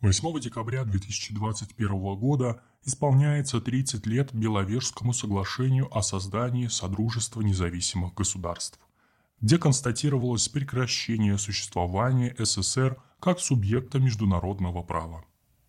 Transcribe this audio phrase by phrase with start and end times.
[0.00, 8.78] 8 декабря 2021 года исполняется 30 лет Беловежскому соглашению о создании Содружества независимых государств,
[9.40, 15.24] где констатировалось прекращение существования СССР как субъекта международного права.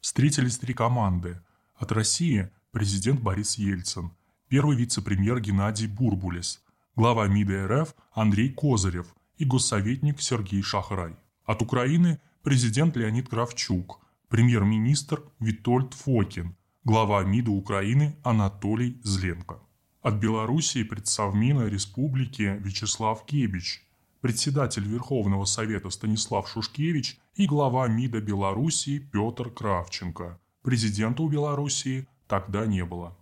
[0.00, 1.40] Встретились три команды.
[1.74, 4.12] От России– президент Борис Ельцин,
[4.46, 6.62] первый вице-премьер Геннадий Бурбулис,
[6.94, 11.16] глава МИДа РФ Андрей Козырев и госсоветник Сергей Шахрай.
[11.44, 13.98] От Украины– президент Леонид Кравчук–
[14.32, 19.58] премьер-министр Витольд Фокин, глава МИДа Украины Анатолий Зленко.
[20.00, 23.86] От Белоруссии предсовмина республики Вячеслав Кебич,
[24.22, 30.40] председатель Верховного Совета Станислав Шушкевич и глава МИДа Белоруссии Петр Кравченко.
[30.62, 33.14] Президента у Белоруссии тогда не было.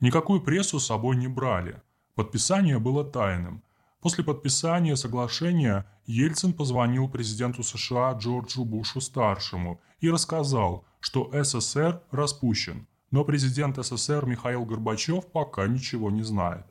[0.00, 1.80] Никакую прессу с собой не брали.
[2.14, 3.62] Подписание было тайным,
[4.00, 13.24] После подписания соглашения Ельцин позвонил президенту США Джорджу Бушу-старшему и рассказал, что СССР распущен, но
[13.24, 16.64] президент СССР Михаил Горбачев пока ничего не знает.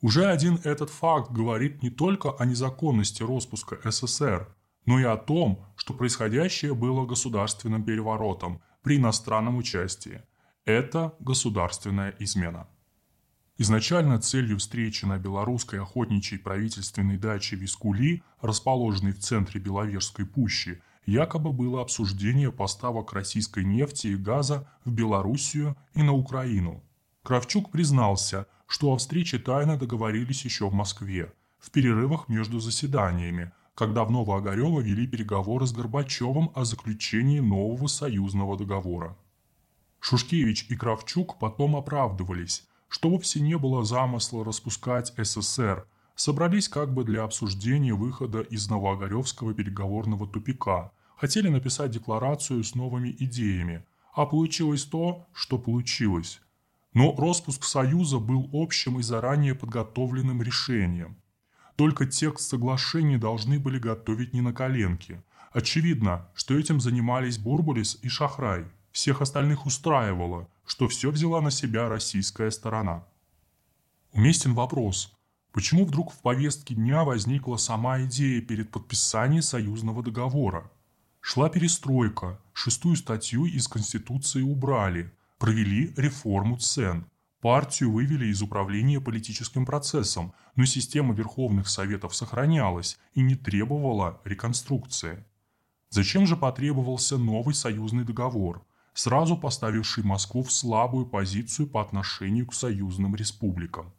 [0.00, 4.48] Уже один этот факт говорит не только о незаконности распуска СССР,
[4.84, 10.22] но и о том, что происходящее было государственным переворотом при иностранном участии.
[10.64, 12.66] Это государственная измена.
[13.58, 21.52] Изначально целью встречи на белорусской охотничьей правительственной даче Вискули, расположенной в центре Беловежской пущи, якобы
[21.52, 26.82] было обсуждение поставок российской нефти и газа в Белоруссию и на Украину.
[27.22, 34.04] Кравчук признался, что о встрече тайно договорились еще в Москве, в перерывах между заседаниями, когда
[34.04, 39.16] в Новоогарево вели переговоры с Горбачевым о заключении нового союзного договора.
[40.00, 47.04] Шушкевич и Кравчук потом оправдывались, что вовсе не было замысла распускать СССР, собрались как бы
[47.04, 53.82] для обсуждения выхода из Новоогаревского переговорного тупика, хотели написать декларацию с новыми идеями,
[54.14, 56.42] а получилось то, что получилось.
[56.92, 61.16] Но распуск Союза был общим и заранее подготовленным решением.
[61.76, 65.22] Только текст соглашений должны были готовить не на коленке.
[65.52, 68.66] Очевидно, что этим занимались Бурбулис и Шахрай.
[68.90, 73.04] Всех остальных устраивало, что все взяла на себя российская сторона.
[74.12, 75.12] Уместен вопрос,
[75.52, 80.72] почему вдруг в повестке дня возникла сама идея перед подписанием союзного договора?
[81.20, 87.04] Шла перестройка, шестую статью из Конституции убрали, провели реформу цен,
[87.42, 95.22] партию вывели из управления политическим процессом, но система Верховных Советов сохранялась и не требовала реконструкции.
[95.90, 102.54] Зачем же потребовался новый союзный договор– сразу поставивший Москву в слабую позицию по отношению к
[102.54, 103.92] союзным республикам.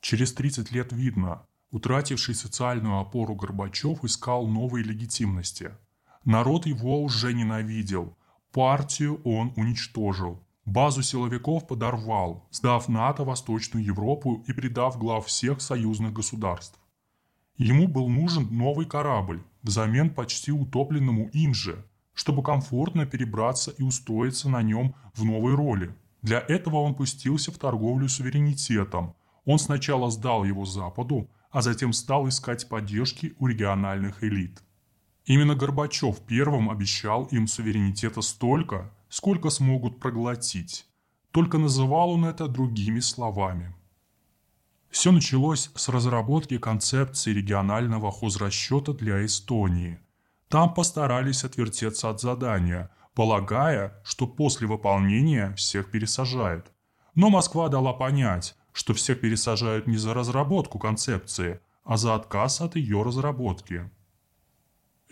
[0.00, 5.72] Через 30 лет видно, утративший социальную опору Горбачев искал новой легитимности.
[6.24, 8.16] Народ его уже ненавидел,
[8.52, 16.12] партию он уничтожил, базу силовиков подорвал, сдав НАТО Восточную Европу и предав глав всех союзных
[16.12, 16.78] государств.
[17.56, 21.84] Ему был нужен новый корабль, взамен почти утопленному им же–
[22.16, 25.94] чтобы комфортно перебраться и устроиться на нем в новой роли.
[26.22, 29.14] Для этого он пустился в торговлю суверенитетом.
[29.44, 34.62] Он сначала сдал его Западу, а затем стал искать поддержки у региональных элит.
[35.26, 40.86] Именно Горбачев первым обещал им суверенитета столько, сколько смогут проглотить.
[41.32, 43.74] Только называл он это другими словами.
[44.88, 49.98] Все началось с разработки концепции регионального хозрасчета для Эстонии–
[50.48, 56.70] там постарались отвертеться от задания, полагая, что после выполнения всех пересажают.
[57.14, 62.76] Но Москва дала понять, что всех пересажают не за разработку концепции, а за отказ от
[62.76, 63.90] ее разработки.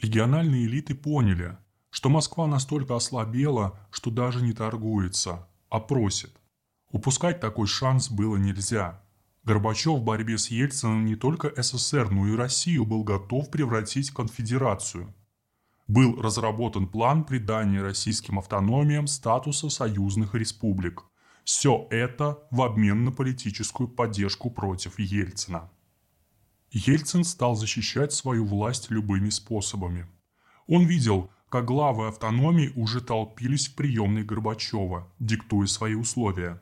[0.01, 1.57] Региональные элиты поняли,
[1.91, 6.37] что Москва настолько ослабела, что даже не торгуется, а просит.
[6.91, 9.01] Упускать такой шанс было нельзя.
[9.45, 14.15] Горбачев в борьбе с Ельцином не только СССР, но и Россию был готов превратить в
[14.15, 15.13] конфедерацию–
[15.87, 21.05] был разработан план придания российским автономиям статуса союзных республик.
[21.45, 25.71] Все это в обмен на политическую поддержку против Ельцина.
[26.71, 30.07] Ельцин стал защищать свою власть любыми способами.
[30.67, 36.61] Он видел, как главы автономии уже толпились в приемной Горбачева, диктуя свои условия.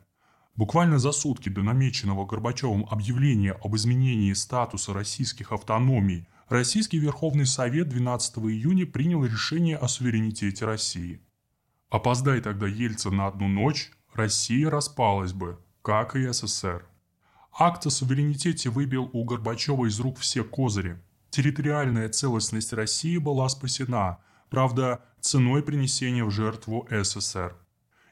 [0.57, 7.89] Буквально за сутки до намеченного Горбачевым объявления об изменении статуса российских автономий Российский Верховный Совет
[7.89, 11.21] 12 июня принял решение о суверенитете России.
[11.89, 16.85] Опоздай тогда Ельцин на одну ночь, Россия распалась бы, как и СССР.
[17.59, 21.01] Акт о суверенитете выбил у Горбачева из рук все козыри.
[21.31, 24.19] Территориальная целостность России была спасена,
[24.51, 27.57] правда, ценой принесения в жертву СССР.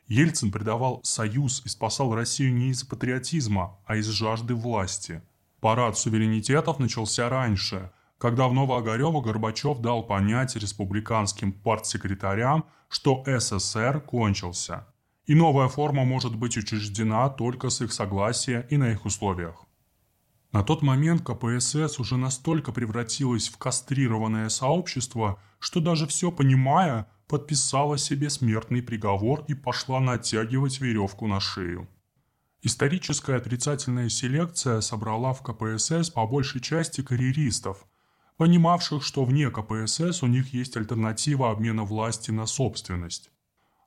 [0.07, 5.23] Ельцин предавал Союз и спасал Россию не из патриотизма, а из жажды власти.
[5.61, 14.87] Парад суверенитетов начался раньше, когда в Новоогарево Горбачев дал понять республиканским партсекретарям, что СССР кончился,
[15.25, 19.65] и новая форма может быть учреждена только с их согласия и на их условиях.
[20.53, 27.97] На тот момент КПСС уже настолько превратилась в кастрированное сообщество, что даже все понимая, подписала
[27.97, 31.89] себе смертный приговор и пошла натягивать веревку на шею.
[32.61, 37.87] Историческая отрицательная селекция собрала в КПСС по большей части карьеристов,
[38.41, 43.31] понимавших, что вне КПСС у них есть альтернатива обмена власти на собственность.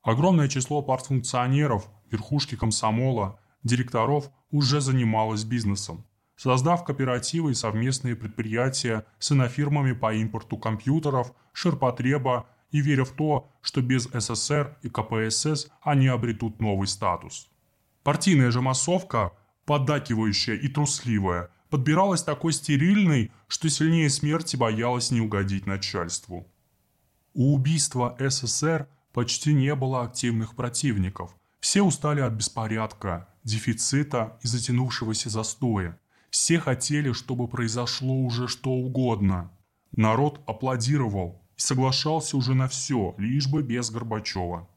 [0.03, 6.05] Огромное число партфункционеров, верхушки комсомола, директоров уже занималось бизнесом
[6.35, 13.50] создав кооперативы и совместные предприятия с инофирмами по импорту компьютеров, ширпотреба и веря в то,
[13.61, 17.50] что без СССР и КПСС они обретут новый статус.
[18.03, 19.31] Партийная же массовка,
[19.65, 26.45] поддакивающая и трусливая, подбиралась такой стерильной, что сильнее смерти боялась не угодить начальству.
[27.33, 31.35] У убийства СССР почти не было активных противников.
[31.59, 35.99] Все устали от беспорядка, дефицита и затянувшегося застоя.
[36.29, 39.49] Все хотели, чтобы произошло уже что угодно.
[39.93, 44.69] Народ аплодировал и соглашался уже на все, лишь бы без Горбачева.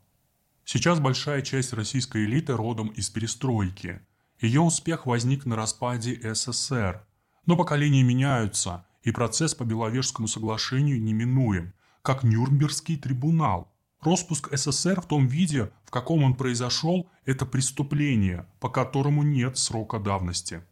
[0.64, 4.00] Сейчас большая часть российской элиты родом из перестройки.
[4.40, 7.06] Ее успех возник на распаде СССР.
[7.46, 11.72] Но поколения меняются, и процесс по Беловежскому соглашению неминуем,
[12.02, 13.72] как Нюрнбергский трибунал.
[14.02, 19.98] Роспуск СССР в том виде, в каком он произошел, это преступление, по которому нет срока
[19.98, 20.62] давности.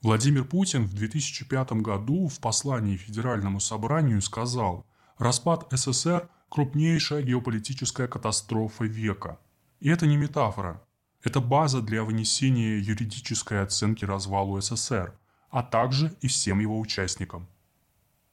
[0.00, 4.86] Владимир Путин в 2005 году в послании Федеральному собранию сказал
[5.18, 9.38] «Распад СССР– крупнейшая геополитическая катастрофа века».
[9.80, 10.82] И это не метафора.
[11.26, 15.12] Это база для вынесения юридической оценки развалу СССР,
[15.50, 17.48] а также и всем его участникам.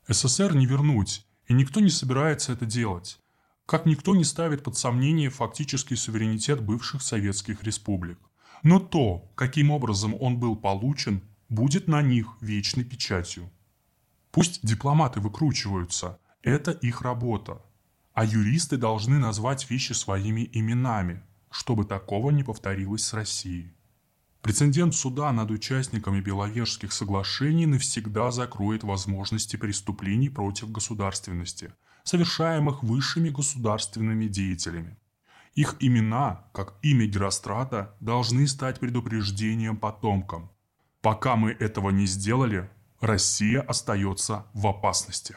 [0.07, 3.17] СССР не вернуть, и никто не собирается это делать.
[3.65, 8.19] Как никто не ставит под сомнение фактический суверенитет бывших советских республик.
[8.61, 13.49] Но то, каким образом он был получен, будет на них вечной печатью.
[14.29, 17.59] Пусть дипломаты выкручиваются, это их работа.
[18.13, 21.23] А юристы должны назвать вещи своими именами,
[21.53, 23.71] чтобы такого не повторилось с Россией.
[24.41, 31.73] Прецедент суда над участниками Беловежских соглашений навсегда закроет возможности преступлений против государственности,
[32.03, 34.97] совершаемых высшими государственными деятелями.
[35.55, 40.49] Их имена, как имя Герострата, должны стать предупреждением потомкам,
[41.03, 42.69] Пока мы этого не сделали,
[43.01, 45.35] Россия остается в опасности.